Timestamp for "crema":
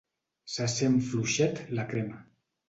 1.93-2.19